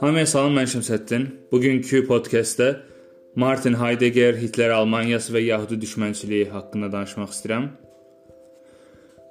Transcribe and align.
Hamıya 0.00 0.26
salam, 0.26 0.56
mən 0.58 0.66
Şəmsəddin. 0.66 1.26
Bugünkü 1.52 2.06
podkastdə 2.08 2.76
Martin 3.34 3.74
Heidegger, 3.78 4.34
Hitler 4.34 4.70
Almaniyası 4.74 5.32
və 5.36 5.40
Yahudi 5.44 5.74
düşmənçiliyi 5.84 6.48
haqqında 6.50 6.92
danışmaq 6.92 7.30
istəyirəm. 7.30 7.68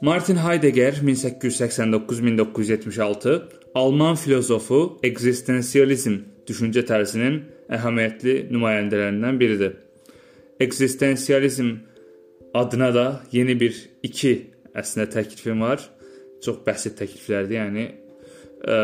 Martin 0.01 0.35
Heidegger 0.35 0.93
1889-1976 0.93 3.41
Alman 3.75 4.15
filozofu, 4.15 4.99
ekzistensializm 5.03 6.15
düşüncə 6.47 6.85
tərzinin 6.87 7.43
əhəmiyyətli 7.69 8.51
nümayəndələrindən 8.53 9.39
biridir. 9.39 9.73
Ekzistensializm 10.59 11.75
adına 12.53 12.95
da 12.95 13.21
yeni 13.31 13.59
bir 13.59 13.89
2 14.03 14.51
əslində 14.75 15.09
təklifim 15.09 15.61
var. 15.61 15.94
Çox 16.45 16.61
bəsit 16.65 16.97
təkliflərdir, 16.99 17.57
yəni 17.57 17.85
ə, 18.65 18.77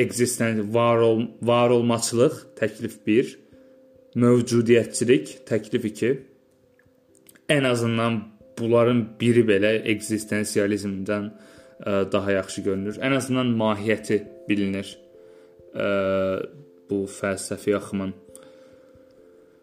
ekzisten 0.00 0.62
var 0.74 1.02
ol 1.04 1.24
var 1.42 1.74
olmaçılıq 1.74 2.40
təklif 2.60 2.98
1, 3.06 3.36
mövcudiyyətçilik 4.20 5.36
təklif 5.48 5.86
2. 5.92 6.12
Ən 7.50 7.66
azından 7.66 8.20
bunların 8.58 9.04
biri 9.20 9.44
belə 9.46 9.74
ekzistensializmdən 9.92 11.30
ə, 11.30 12.12
daha 12.12 12.38
yaxşı 12.38 12.66
görünür. 12.66 12.98
Ən 13.02 13.16
azından 13.16 13.52
mahiyyəti 13.60 14.22
bilinir. 14.48 14.96
Ə, 15.74 15.86
bu 16.90 17.04
fəlsəfi 17.20 17.76
axımın. 17.78 18.12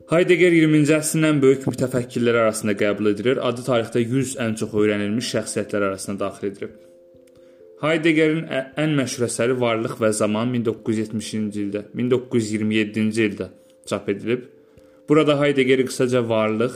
Heidegger 0.07 0.53
20-ci 0.55 0.93
əsrin 0.95 1.27
ən 1.27 1.39
böyük 1.43 1.65
mütəfəkkirləri 1.67 2.39
arasında 2.45 2.77
qəbul 2.79 3.11
edilir. 3.11 3.41
Adı 3.43 3.65
tarixdə 3.67 3.99
100 3.99 4.37
ən 4.39 4.55
çox 4.61 4.75
öyrənilmiş 4.79 5.33
şəxsiyyətlər 5.35 5.89
arasında 5.89 6.19
daxil 6.21 6.47
edilib. 6.47 6.77
Heideggerin 7.77 8.47
ən 8.81 8.95
məşhur 8.97 9.27
əsəri 9.27 9.55
Varlıq 9.61 9.99
və 10.01 10.09
Zaman 10.17 10.49
1970-ci 10.55 11.59
ildə, 11.61 11.83
1927-ci 11.93 13.27
ildə 13.29 13.51
çap 13.85 14.07
edilib. 14.09 14.47
Burada 15.09 15.35
Heidegger 15.41 15.83
qısaca 15.85 16.23
varlıq, 16.29 16.73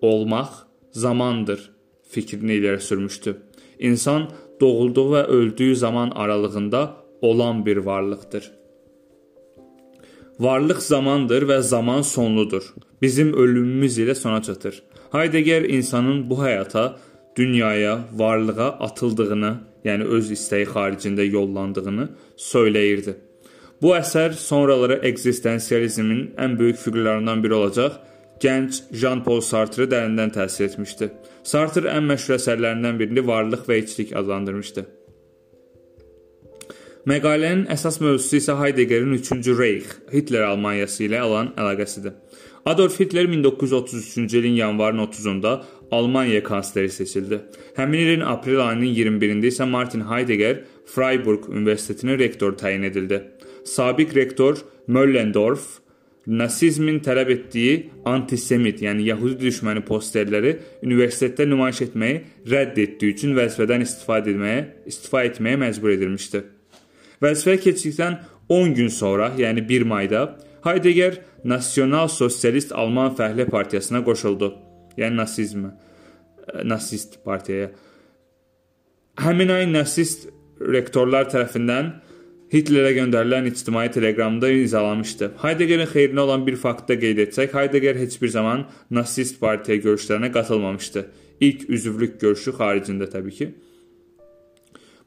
olmaq, 0.00 0.52
zamandır 0.92 1.70
fikrini 2.10 2.60
irəli 2.60 2.80
sürmüşdü. 2.80 3.36
İnsan 3.78 4.28
doğulduğu 4.60 5.08
və 5.14 5.24
öldüyü 5.24 5.76
zaman 5.76 6.10
aralığında 6.14 6.96
olan 7.22 7.66
bir 7.66 7.76
varlıqdır. 7.76 8.52
Varlıq 10.38 10.80
zamandır 10.80 11.48
və 11.50 11.60
zaman 11.60 12.02
sonludur. 12.02 12.74
Bizim 13.02 13.34
ölümümüz 13.34 13.98
ilə 13.98 14.14
sona 14.14 14.42
çatır. 14.42 14.82
Heidegger 15.12 15.62
insanın 15.62 16.30
bu 16.30 16.38
həyata, 16.44 16.96
dünyaya, 17.36 18.00
varlığa 18.12 18.70
atıldığını 18.88 19.52
yəni 19.84 20.08
öz 20.18 20.32
istəyi 20.34 20.66
xaricində 20.72 21.24
yollandığını 21.28 22.08
söyləyirdi. 22.40 23.16
Bu 23.82 23.92
əsər 23.96 24.32
sonraları 24.40 25.00
ekzistensializmin 25.10 26.22
ən 26.40 26.58
böyük 26.58 26.78
fiqurlarından 26.80 27.42
biri 27.44 27.54
olacaq 27.54 27.98
gənc 28.40 28.82
Jean-Paul 28.92 29.40
Sartre 29.44 29.84
dərindən 29.92 30.32
təsir 30.32 30.70
etmişdi. 30.70 31.10
Sartre 31.44 31.90
ən 31.92 32.08
məşhur 32.10 32.36
əsərlərindən 32.38 33.00
birini 33.00 33.26
Varlıq 33.26 33.66
və 33.68 33.80
Heçlik 33.80 34.16
adlandırmışdı. 34.16 34.86
Məqalənin 37.06 37.68
əsas 37.70 38.00
mövzusu 38.02 38.40
isə 38.40 38.56
Heideggerin 38.58 39.12
3-cü 39.14 39.52
Reich, 39.58 39.92
Hitler 40.12 40.48
Almaniyası 40.48 41.04
ilə 41.06 41.20
olan 41.22 41.52
əlaqəsidir. 41.54 42.16
Adolf 42.66 42.98
Hitler 42.98 43.28
1933-cü 43.30 44.38
ilin 44.40 44.56
yanvarın 44.58 44.98
30-da 44.98 45.52
Almaniya 45.90 46.42
kansleri 46.42 46.90
seçildi. 46.90 47.40
Həmin 47.76 47.98
ilin 47.98 48.20
aprel 48.20 48.60
ayının 48.68 48.94
21-də 48.94 49.50
isə 49.52 49.68
Martin 49.70 50.00
Heidegger 50.10 50.64
Freiburg 50.86 51.48
Universitetinin 51.48 52.18
rektoru 52.18 52.56
təyin 52.56 52.82
edildi. 52.82 53.22
Sabiq 53.64 54.14
rektor 54.14 54.56
Möllendorf 54.86 55.62
nasizmin 56.26 56.98
tələb 57.00 57.30
etdiyi 57.30 57.74
antisemit, 58.04 58.82
yəni 58.82 59.06
yəhudi 59.10 59.38
düşməni 59.46 59.84
posterləri 59.86 60.56
universitetdə 60.82 61.46
nümayiş 61.46 61.82
etməyi 61.86 62.20
rədd 62.50 62.80
etdiyi 62.82 63.14
üçün 63.14 63.36
vəzifədən 63.38 63.86
istifadə 63.86 64.34
istifa 64.86 65.22
etməyə 65.30 65.62
məcbur 65.62 65.94
edilmişdi. 65.94 66.42
Vəzifəyə 67.22 67.62
keçdikdən 67.62 68.18
10 68.48 68.74
gün 68.74 68.88
sonra, 68.88 69.32
yəni 69.38 69.68
1 69.68 69.82
mayda 69.82 70.26
Heidegger 70.66 71.20
Nasional 71.44 72.08
Sosialist 72.08 72.72
Alman 72.72 73.14
Fəhlə 73.14 73.46
Partiyasına 73.50 74.04
qoşuldu 74.04 74.54
yəni 74.96 75.20
nasizmə, 75.20 75.74
nasist 76.64 77.20
partiyaya. 77.24 77.70
Həmin 79.20 79.52
ay 79.54 79.68
nasist 79.70 80.28
rektorlar 80.60 81.30
tərəfindən 81.32 81.94
Hitlerə 82.46 82.92
göndərilən 82.94 83.48
ictimai 83.50 83.88
teleqramda 83.90 84.48
imzalamışdı. 84.54 85.32
Heideggerin 85.42 85.88
xeyrinə 85.90 86.20
olan 86.22 86.44
bir 86.46 86.54
faktı 86.56 86.92
da 86.92 87.00
qeyd 87.02 87.18
etsək, 87.24 87.54
Heidegger 87.56 87.96
heç 87.98 88.20
bir 88.22 88.30
zaman 88.30 88.68
nasist 88.90 89.40
partiya 89.40 89.80
görüşlərinə 89.82 90.30
qatılmamışdı. 90.32 91.02
İlk 91.40 91.64
üzvlük 91.70 92.20
görüşü 92.20 92.54
xaricində 92.60 93.10
təbii 93.10 93.34
ki. 93.38 93.48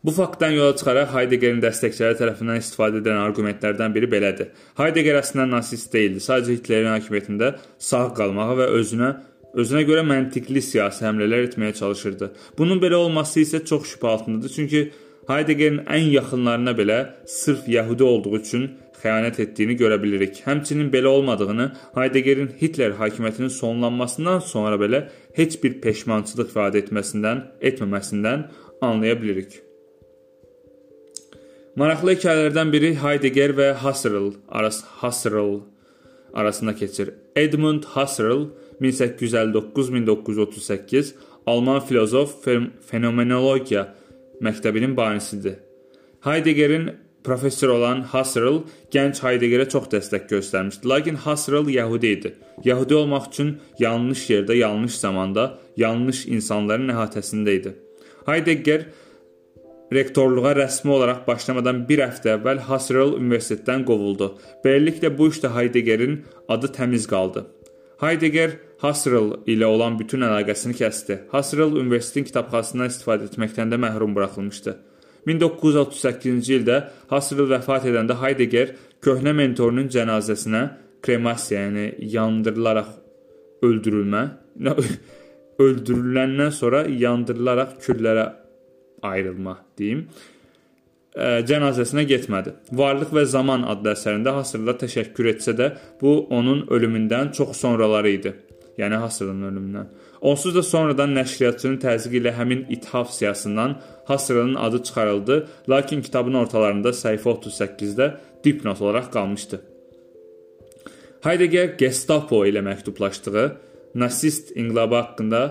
Bu 0.03 0.11
faktdan 0.11 0.51
yola 0.56 0.75
çıxaraq 0.75 1.16
Heideggerin 1.16 1.63
dəstəkçiləri 1.63 2.19
tərəfindən 2.19 2.59
istifadə 2.59 3.00
edilən 3.00 3.23
arqumentlərdən 3.23 3.95
biri 3.95 4.11
belədir. 4.11 4.51
Heidegger 4.77 5.21
əslində 5.23 5.47
nasist 5.56 5.91
deyildi, 5.95 6.19
sadəcə 6.23 6.59
Hitlerin 6.59 6.91
hakimiyyətində 6.91 7.53
sağ 7.88 8.06
qalmağa 8.19 8.53
və 8.61 8.69
özünə 8.81 9.09
Özünə 9.53 9.81
görə 9.87 10.03
məntiqli 10.05 10.61
siyasi 10.61 11.05
həmlələr 11.07 11.47
etməyə 11.47 11.73
çalışırdı. 11.79 12.31
Bunun 12.57 12.81
belə 12.81 12.99
olması 13.01 13.41
isə 13.41 13.63
çox 13.65 13.95
şübhə 13.95 14.11
altındadır, 14.15 14.51
çünki 14.55 14.81
Heideggerin 15.29 15.83
ən 15.85 16.05
yaxınlarına 16.09 16.71
belə 16.77 16.99
sırf 17.29 17.67
yəhudi 17.69 18.03
olduğu 18.03 18.35
üçün 18.38 18.63
xəyanət 19.01 19.39
etdiyini 19.43 19.75
görə 19.77 19.99
bilirik. 20.03 20.41
Həmçinin 20.45 20.89
belə 20.93 21.11
olmadığını 21.13 21.71
Heideggerin 21.95 22.51
Hitler 22.61 22.95
hakimiyyətinin 22.99 23.53
sonlanmasından 23.53 24.39
sonra 24.39 24.79
belə 24.81 25.03
heç 25.38 25.57
bir 25.63 25.79
peşmançılıq 25.81 26.49
ifadə 26.49 26.81
etməsindən, 26.83 27.43
etməməsindən 27.61 28.47
anlaya 28.81 29.17
bilirik. 29.21 29.59
Maraqlı 31.75 32.17
hekayələrdən 32.17 32.71
biri 32.73 32.95
Heidegger 33.03 33.53
və 33.57 33.69
Husserl 33.83 34.33
arası 34.49 34.85
Husserl 35.01 35.59
arasında 36.33 36.75
keçir. 36.75 37.13
Edmund 37.35 37.83
Husserl 37.83 38.49
1859-1938 38.81 41.13
Alman 41.47 41.81
filozof 41.81 42.47
fenomenologiya 42.90 43.88
məktəbinin 44.44 44.97
banisidir. 44.97 45.56
Heideggerin 46.25 46.89
professor 47.23 47.69
olan 47.69 48.03
Husserl 48.12 48.63
gənc 48.94 49.22
Heideggerə 49.23 49.69
çox 49.72 49.88
dəstək 49.91 50.28
göstərmişdi. 50.31 50.88
Lakin 50.88 51.16
Husserl 51.25 51.68
yəhudi 51.72 52.07
idi. 52.18 52.29
Yəhudi 52.66 52.94
olmaq 53.01 53.29
üçün 53.31 53.50
yanlış 53.79 54.29
yerdə, 54.29 54.53
yanlış 54.59 54.97
zamanda, 55.00 55.59
yanlış 55.78 56.25
insanların 56.28 56.89
əhatəsində 56.95 57.56
idi. 57.59 57.75
Heidegger 58.28 58.81
rektorluğa 59.94 60.53
rəsmi 60.57 60.91
olaraq 60.95 61.25
başlamadan 61.28 61.84
bir 61.89 62.03
həftə 62.06 62.35
əvvəl 62.38 62.63
Husserl 62.69 63.16
universitetdən 63.18 63.85
qovuldu. 63.89 64.34
Beləliklə 64.66 65.12
bu 65.18 65.29
işdə 65.34 65.53
Heideggerin 65.56 66.22
adı 66.47 66.72
təmiz 66.75 67.07
qaldı. 67.09 67.45
Heidegger 68.03 68.57
Husserl 68.81 69.34
ilə 69.51 69.67
olan 69.67 69.97
bütün 70.00 70.23
əlaqəsini 70.28 70.78
kəsdi. 70.79 71.17
Husserl 71.34 71.75
universitetin 71.81 72.28
kitabxanasından 72.29 72.91
istifadə 72.94 73.28
etməkdən 73.28 73.73
də 73.73 73.79
məhrum 73.84 74.16
buraxılmışdı. 74.16 74.75
1938-ci 75.28 76.56
ildə 76.62 76.79
Husserl 77.12 77.50
vəfat 77.51 77.89
edəndə 77.91 78.18
Heidegger 78.22 78.73
köhnə 79.03 79.35
mentorunun 79.35 79.91
cənazəsinə 79.91 80.63
kremasiya, 81.03 81.68
yəni 81.68 81.85
yandırılaraq 82.16 82.89
öldürülmə, 83.68 84.23
öldürüləndən 85.66 86.51
sonra 86.56 86.85
yandırılaraq 86.88 87.79
küllərə 87.84 88.28
ayrılma 89.03 89.59
deyim 89.79 90.07
cənazəsinə 91.19 92.06
getmədi. 92.07 92.53
Varlıq 92.71 93.12
və 93.15 93.25
Zaman 93.25 93.65
adlı 93.68 93.94
əsərində 93.95 94.36
Hasırla 94.38 94.75
təşəkkür 94.80 95.33
etsə 95.33 95.56
də, 95.57 95.71
bu 96.01 96.27
onun 96.36 96.68
ölümündən 96.68 97.33
çox 97.36 97.57
sonraları 97.57 98.09
idi. 98.09 98.33
Yəni 98.79 98.95
Hasırın 99.03 99.41
ölümündən. 99.49 99.87
Onsuz 100.21 100.55
da 100.55 100.63
sonradan 100.63 101.11
nəşriyyatçının 101.17 101.79
təzyiqi 101.83 102.21
ilə 102.21 102.31
həmin 102.39 102.65
ithaf 102.75 103.11
siyasından 103.13 103.75
Hasırın 104.05 104.55
adı 104.55 104.83
çıxarıldı, 104.83 105.47
lakin 105.69 106.01
kitabın 106.01 106.33
ortalarında 106.33 106.89
səhifə 106.89 107.29
38-də 107.35 108.11
dipnot 108.43 108.81
olaraq 108.81 109.11
qalmışdı. 109.15 109.61
Heidegger 111.23 111.75
Gestapo 111.81 112.45
ilə 112.47 112.63
məktublaşdığı 112.63 113.45
nasist 113.95 114.51
inqilabı 114.55 114.95
haqqında 114.95 115.41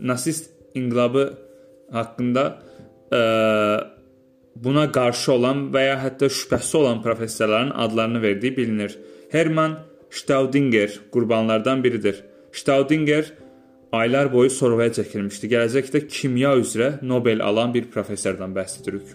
nasist 0.00 0.50
inqilabı 0.74 1.24
haqqında 1.92 2.44
ə, 3.12 3.20
buna 4.56 4.86
qarşı 4.92 5.32
olan 5.32 5.66
və 5.74 5.82
ya 5.86 5.96
hətta 6.04 6.28
şübhəsi 6.38 6.76
olan 6.76 7.02
professorların 7.02 7.70
adlarını 7.70 8.22
verdiyi 8.22 8.56
bilinir. 8.56 8.98
Hermann 9.30 9.78
Staudinger 10.10 11.00
qurbanlardan 11.12 11.84
biridir. 11.84 12.24
Staudinger 12.56 13.32
aylar 13.92 14.32
boyu 14.32 14.50
sorğuya 14.50 14.88
çəkilmişdi. 14.98 15.50
Gələcəkdə 15.52 16.06
kimya 16.08 16.54
üzrə 16.56 16.88
Nobel 17.02 17.42
alan 17.44 17.74
bir 17.74 17.90
professordan 17.90 18.54
bəhs 18.56 18.80
edirik. 18.82 19.08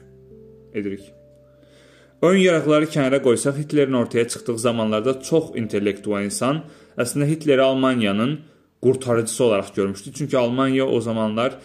edirik. 0.73 1.13
Ön 2.21 2.37
yaraqları 2.37 2.85
kənara 2.85 3.21
qoysaq 3.21 3.57
Hitlerin 3.57 3.93
ortaya 3.93 4.27
çıxdığı 4.27 4.57
zamanlarda 4.57 5.21
çox 5.21 5.45
intellektual 5.55 6.23
insan 6.23 6.63
əslində 6.97 7.25
Hitleri 7.27 7.61
Almaniyanın 7.61 8.39
qurtarıcısı 8.81 9.43
olaraq 9.43 9.75
görmüşdü. 9.75 10.09
Çünki 10.13 10.37
Almaniya 10.37 10.85
o 10.85 11.01
zamanlar 11.01 11.57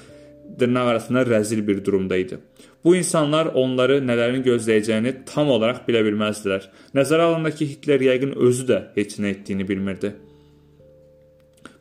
dırnaq 0.61 0.87
arasında 0.87 1.23
rəzil 1.23 1.67
bir 1.67 1.85
durumda 1.85 2.17
idi. 2.17 2.39
Bu 2.85 2.97
insanlar 2.97 3.47
onları 3.47 3.99
nələrin 3.99 4.45
gözləyəcəyini 4.47 5.13
tam 5.27 5.51
olaraq 5.51 5.85
bilə 5.89 6.01
bilməzdilər. 6.09 6.71
Nəzərə 6.95 7.21
alınanda 7.21 7.51
ki, 7.51 7.69
Hitler 7.69 8.01
yəqin 8.01 8.33
özü 8.37 8.67
də 8.73 8.83
heç 8.95 9.19
nə 9.19 9.27
etdiyini 9.35 9.69
bilmirdi. 9.69 10.13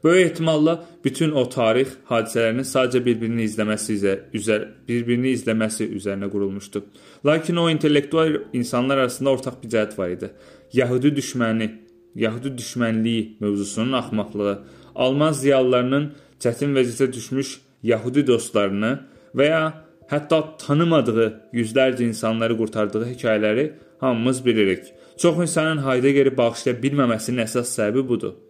Böyük 0.05 0.31
ehtimalla 0.31 0.85
bütün 1.05 1.31
o 1.31 1.47
tarix 1.49 1.95
hadisələrinin 2.05 2.65
sadəcə 2.69 2.99
bir-birini 3.07 3.47
izləməsi 3.49 3.95
üzər 4.37 4.67
bir-birini 4.85 5.31
izləməsi 5.33 5.87
üzərinə 5.97 6.29
qurulmuşdu. 6.29 6.83
Lakin 7.25 7.55
o 7.55 7.63
intellektual 7.69 8.37
insanlar 8.53 9.01
arasında 9.01 9.33
ortaq 9.33 9.57
bir 9.63 9.71
cəhət 9.73 9.97
var 9.97 10.13
idi. 10.13 10.29
Yahudi 10.73 11.09
düşməni, 11.17 11.69
Yahudi 12.15 12.53
düşmənliyi 12.59 13.25
mövzusunun 13.39 13.97
axmaqlığı, 14.01 14.55
Alman 14.95 15.33
ziyalılarının 15.33 16.07
çətin 16.39 16.77
vəziyyətə 16.77 17.09
düşmüş 17.17 17.57
Yahudi 17.83 18.27
dostlarını 18.27 18.93
və 19.35 19.49
ya 19.49 19.65
hətta 20.13 20.43
tanımadığı 20.67 21.29
yüzlərcə 21.53 22.05
insanları 22.11 22.57
qurtardığı 22.61 23.07
hekayələri 23.09 23.71
hamımız 23.99 24.45
bilirik. 24.45 24.93
Çox 25.17 25.41
insanın 25.41 25.87
Heideggeri 25.89 26.37
bağışlaya 26.37 26.77
bilməməsinin 26.77 27.47
əsas 27.49 27.73
səbəbi 27.79 28.07
budur 28.07 28.44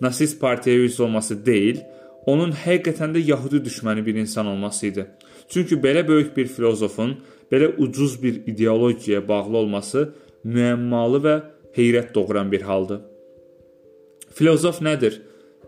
nasist 0.00 0.40
partiyaya 0.40 0.82
üzv 0.82 1.02
olması 1.04 1.46
deyil, 1.46 1.80
onun 2.26 2.52
həqiqətən 2.52 3.14
də 3.14 3.22
Yahudi 3.30 3.60
düşməni 3.64 4.06
bir 4.06 4.14
insan 4.14 4.46
olması 4.46 4.86
idi. 4.86 5.06
Çünki 5.48 5.76
belə 5.76 6.08
böyük 6.08 6.36
bir 6.36 6.46
filozofun 6.46 7.16
belə 7.52 7.76
ucuz 7.76 8.22
bir 8.22 8.34
ideologiyaya 8.46 9.28
bağlı 9.28 9.56
olması 9.56 10.08
müəmmalı 10.44 11.20
və 11.26 11.34
heyrət 11.76 12.14
doğuran 12.14 12.52
bir 12.52 12.62
haldır. 12.62 13.00
Filozof 14.34 14.80
nədir? 14.82 15.20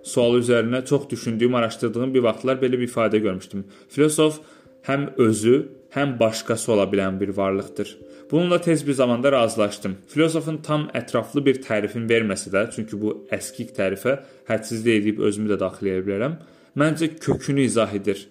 Sualı 0.03 0.41
üzərinə 0.41 0.85
çox 0.85 1.11
düşündüyüm, 1.11 1.55
araşdırdığım 1.55 2.15
bir 2.15 2.23
vaxtlar 2.23 2.61
belə 2.63 2.79
bir 2.79 2.89
ifadə 2.89 3.19
görmüşdüm. 3.19 3.65
Filosof 3.89 4.41
həm 4.87 5.09
özü, 5.19 5.69
həm 5.97 6.19
başqası 6.21 6.73
ola 6.73 6.85
bilən 6.93 7.21
bir 7.21 7.29
varlıqdır. 7.37 7.97
Bununla 8.31 8.61
tez 8.61 8.87
bir 8.87 8.93
zamanda 8.93 9.33
razılaşdım. 9.33 9.97
Filosofun 10.09 10.57
tam 10.57 10.89
ətraflı 10.95 11.45
bir 11.47 11.61
tərifini 11.63 12.09
verməsə 12.11 12.53
də, 12.53 12.67
çünki 12.75 12.99
bu 13.01 13.15
əskik 13.33 13.73
tərifə 13.77 14.19
hədsizlik 14.51 15.01
edib 15.03 15.23
özümü 15.25 15.55
də 15.55 15.61
daxil 15.61 15.93
edə 15.93 16.05
bilərəm, 16.09 16.37
məncə 16.77 17.13
kökünü 17.17 17.65
izah 17.71 17.95
edir. 17.95 18.27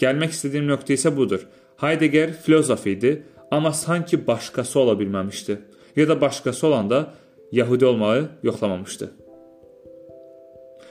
Gəlmək 0.00 0.34
istədiyim 0.34 0.66
nöqtə 0.70 0.96
isə 0.98 1.14
budur. 1.16 1.46
Heidegger 1.82 2.32
filosof 2.32 2.86
idi, 2.86 3.22
amma 3.50 3.72
sanki 3.72 4.26
başqası 4.26 4.80
ola 4.80 4.98
bilməmişdi. 5.00 5.58
Ya 5.96 6.08
da 6.08 6.20
başqası 6.20 6.66
olanda 6.66 7.14
Yahudi 7.52 7.84
olmağı 7.86 8.28
yoxlamamışdı. 8.42 9.10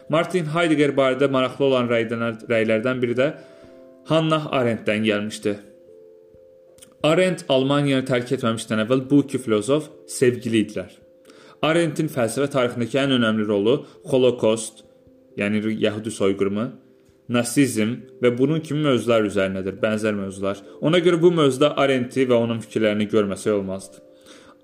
Martin 0.10 0.46
Heidegger 0.46 0.94
barədə 0.96 1.28
maraqlı 1.32 1.66
olan 1.66 1.90
rəylərdən 1.92 3.02
biri 3.02 3.16
də 3.18 3.34
Hannah 4.06 4.54
Arendtdən 4.54 5.04
gəlmişdi. 5.04 5.58
Arendt 7.06 7.44
Almaniyanı 7.50 8.08
tərk 8.10 8.32
etməmişdən 8.38 8.82
əvvəl 8.82 9.04
bu 9.10 9.22
iki 9.22 9.38
filosof 9.38 9.92
sevgili 10.10 10.64
idilər. 10.66 10.90
Arendtin 11.62 12.10
fəlsəfə 12.10 12.50
tarixindəki 12.54 12.98
ən 13.04 13.14
önəmli 13.20 13.46
rolu 13.46 13.76
Holokost, 14.10 14.82
yəni 15.38 15.62
Yəhudi 15.84 16.14
soyqırımı, 16.14 16.66
nasizm 17.30 17.94
və 18.24 18.32
bunun 18.38 18.64
kimi 18.66 18.82
mövzular 18.88 19.26
üzərindədir, 19.30 19.78
bənzər 19.82 20.18
mövzular. 20.18 20.64
Ona 20.82 20.98
görə 21.04 21.22
bu 21.22 21.32
mövzuda 21.32 21.76
Arendti 21.78 22.26
və 22.26 22.34
onun 22.34 22.64
fikirlərini 22.66 23.10
görməsək 23.14 23.60
olmazdı. 23.60 24.02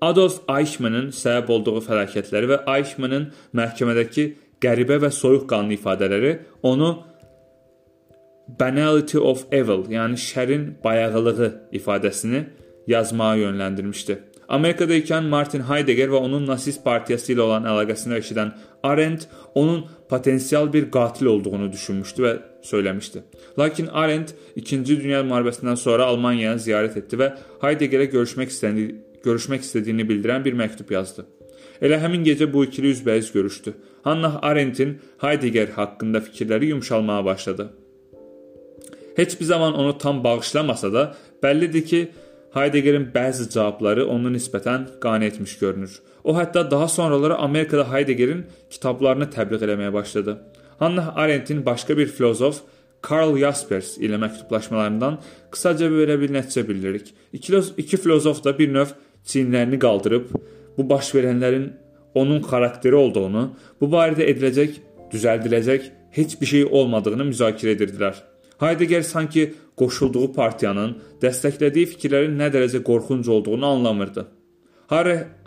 Adolf 0.02 0.40
Eichmannın 0.50 1.12
səbəb 1.14 1.50
olduğu 1.54 1.78
fəlakətləri 1.86 2.50
və 2.50 2.62
Eichmannın 2.76 3.30
məhkəmədəki 3.54 4.26
qəribə 4.64 4.98
və 5.06 5.10
soyuqqanlı 5.14 5.78
ifadələri 5.78 6.38
onu 6.66 6.90
banality 8.48 9.18
of 9.18 9.46
evil, 9.52 9.86
yəni 9.90 10.18
şərin 10.20 10.68
bayağılığı 10.84 11.50
ifadəsini 11.72 12.44
yazmağa 12.86 13.36
yönləndirmişdi. 13.36 14.18
Amerikada 14.48 14.96
ikən 15.00 15.28
Martin 15.32 15.64
Heidegger 15.68 16.10
və 16.12 16.20
onun 16.26 16.46
nasist 16.46 16.84
partiyası 16.84 17.32
ilə 17.32 17.46
olan 17.46 17.68
əlaqəsini 17.68 18.18
eşidən 18.18 18.50
Arendt 18.84 19.28
onun 19.54 19.84
potensial 20.08 20.72
bir 20.72 20.90
qatil 20.90 21.26
olduğunu 21.26 21.72
düşünmüşdü 21.72 22.22
və 22.22 22.32
söyləmişdi. 22.62 23.22
Lakin 23.58 23.86
Arendt 23.86 24.34
2-ci 24.56 25.00
Dünya 25.00 25.20
müharibəsindən 25.20 25.76
sonra 25.76 26.04
Almaniyanı 26.04 26.60
ziyarət 26.60 26.98
etdi 27.00 27.20
və 27.22 27.30
Heideggerə 27.62 28.10
görüşmək 28.12 28.52
istədiyini, 28.52 28.98
görüşmək 29.24 29.64
istədiyini 29.64 30.04
bildirən 30.10 30.44
bir 30.44 30.58
məktub 30.60 30.92
yazdı. 30.92 31.24
Elə 31.80 31.96
həmin 32.02 32.26
gecə 32.28 32.52
bu 32.52 32.64
ikili 32.64 32.92
üzbəyiz 32.92 33.32
görüşdü. 33.32 33.74
Hannah 34.04 34.42
Arendtin 34.42 34.98
Heidegger 35.24 35.68
haqqında 35.68 36.20
fikirləri 36.20 36.66
yumşalmağa 36.74 37.24
başladı. 37.24 37.70
Heç 39.16 39.40
bir 39.40 39.44
zaman 39.44 39.74
onu 39.74 39.98
tam 39.98 40.24
bağışlamasa 40.24 40.92
da, 40.92 41.14
bəllidir 41.42 41.84
ki, 41.84 42.08
Heideggerin 42.54 43.08
bəzi 43.14 43.48
cavabları 43.50 44.04
onu 44.06 44.30
nisbətən 44.30 44.84
qane 45.02 45.26
etmiş 45.26 45.58
görünür. 45.58 45.96
O 46.24 46.36
hətta 46.36 46.70
daha 46.70 46.88
sonraları 46.88 47.36
Amerikada 47.36 47.92
Heideggerin 47.92 48.44
kitablarını 48.70 49.26
təbliğ 49.34 49.64
eləməyə 49.66 49.92
başladı. 49.92 50.38
Hannah 50.78 51.16
Arendt'in 51.16 51.66
başqa 51.66 51.96
bir 51.98 52.06
filozof 52.06 52.60
Karl 53.02 53.38
Jaspers 53.38 53.96
ilə 53.98 54.20
məktublaşmalarından 54.22 55.18
qısaca 55.50 55.88
belə 55.90 56.14
bir 56.20 56.30
nəticə 56.36 56.62
bildiririk. 56.68 57.10
İki, 57.32 57.62
iki 57.76 57.96
filozof 57.96 58.44
da 58.44 58.58
bir 58.58 58.72
növ 58.74 58.94
çiyinlərini 59.26 59.78
qaldırıb 59.78 60.30
bu 60.78 60.88
baş 60.88 61.10
verənlərin 61.14 61.72
onun 62.14 62.42
xarakteri 62.42 62.94
olduğunu, 62.94 63.48
bu 63.80 63.90
barədə 63.90 64.28
ediləcək, 64.30 64.78
düzəldiləcək 65.12 65.90
heç 66.14 66.38
bir 66.40 66.46
şey 66.46 66.64
olmadığını 66.70 67.26
müzakirə 67.32 67.74
edirdilər. 67.74 68.14
Heidegger 68.60 69.02
sanki 69.02 69.54
qoşulduğu 69.76 70.32
partiyanın 70.32 70.94
dəstəklədiyi 71.22 71.90
fikirlərin 71.94 72.36
nə 72.38 72.50
dərəcə 72.54 72.82
qorxunc 72.86 73.28
olduğunu 73.28 73.66
anlamırdı. 73.66 74.26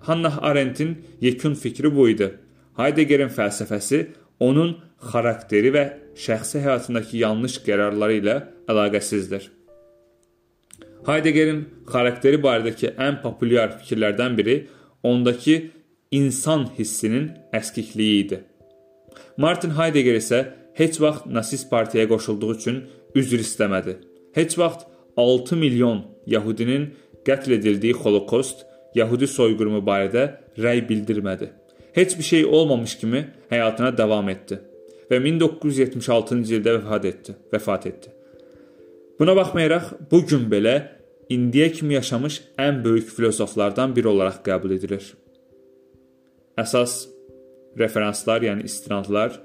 Hannah 0.07 0.44
Arendtin 0.44 0.98
yekun 1.21 1.54
fikri 1.54 1.95
bu 1.95 2.09
idi. 2.09 2.31
Heideggerin 2.77 3.30
fəlsəfəsi 3.30 4.07
onun 4.39 4.75
xarakteri 5.12 5.71
və 5.74 5.83
şəxsi 6.25 6.62
həyatındakı 6.65 7.21
yanlış 7.24 7.59
qərarları 7.65 8.19
ilə 8.21 8.36
əlaqəsizdir. 8.71 9.48
Heideggerin 11.07 11.62
xarakteri 11.88 12.42
barədəki 12.44 12.92
ən 13.07 13.21
populyar 13.23 13.78
fikirlərdən 13.80 14.37
biri 14.37 14.57
ondakı 15.04 15.57
insan 16.11 16.68
hissinin 16.78 17.31
əskikliyi 17.54 18.19
idi. 18.26 18.40
Martin 19.37 19.76
Heidegger 19.78 20.18
isə 20.18 20.40
heç 20.80 21.02
vaxt 21.02 21.26
nasist 21.26 21.69
partiyaya 21.69 22.07
qoşulduğu 22.10 22.54
üçün 22.56 22.78
üzr 23.16 23.42
istəmədi. 23.42 23.98
Heç 24.38 24.57
vaxt 24.60 24.86
6 25.18 25.56
milyon 25.56 26.04
Yahudinin 26.26 26.90
qətl 27.26 27.57
edildiyi 27.57 27.94
Holokost, 27.94 28.66
Yahudi 28.96 29.28
soyqırımı 29.28 29.81
barədə 29.90 30.24
rəy 30.57 30.84
bildirmədi. 30.90 31.50
Heç 31.94 32.18
bir 32.18 32.24
şey 32.24 32.46
olmamış 32.46 32.98
kimi 32.98 33.26
həyatına 33.50 33.98
davam 33.98 34.30
etdi 34.30 34.60
və 35.10 35.19
1976-cı 35.24 36.60
ildə 36.60 36.78
vəfat 36.78 37.07
etdi. 37.12 37.36
Vəfat 37.54 37.88
etdi. 37.90 38.14
Buna 39.19 39.36
baxmayaraq 39.36 39.94
bu 40.12 40.22
gün 40.30 40.46
belə 40.52 40.76
indiyə 41.34 41.72
kimi 41.74 41.98
yaşamış 41.98 42.42
ən 42.62 42.84
böyük 42.84 43.10
filozoflardan 43.10 43.96
biri 43.96 44.07
olaraq 44.14 44.44
qəbul 44.46 44.76
edilir. 44.78 45.10
Əsas 46.57 47.07
referanslar, 47.78 48.42
yəni 48.46 48.66
istinadlar 48.69 49.42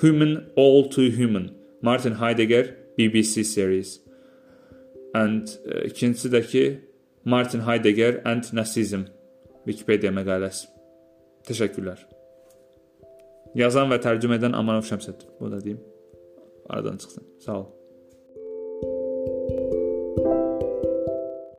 Human 0.00 0.50
All 0.56 0.88
Too 0.88 1.10
Human, 1.10 1.54
Martin 1.82 2.14
Heidegger 2.14 2.76
BBC 2.98 3.44
series. 3.44 4.00
And 5.14 5.48
uh, 5.66 5.84
ikincisi 5.88 6.30
də 6.32 6.40
ki 6.48 6.64
Martin 7.24 7.60
Heidegger 7.66 8.22
and 8.24 8.48
Nazism 8.52 9.06
Wikipedia 9.66 10.10
məqaləsi. 10.10 10.66
Təşəkkürlər. 11.46 12.00
Yazan 13.58 13.90
və 13.92 14.00
tərcümə 14.02 14.38
edən 14.40 14.56
Amanov 14.56 14.88
Şəmsəddin. 14.88 15.36
Bu 15.40 15.50
da 15.52 15.60
deyim. 15.62 15.80
Aradan 16.70 16.96
çıxsın. 16.96 17.24
Sağ 17.44 17.58
ol. 17.60 17.66